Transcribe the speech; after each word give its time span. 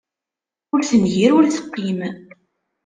Ur 0.73 0.81
tengir, 0.89 1.31
ur 1.37 1.45
teqqim. 1.47 1.99